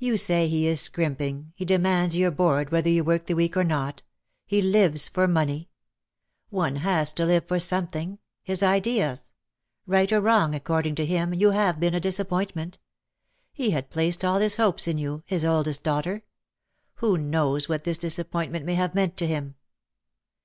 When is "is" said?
0.66-0.80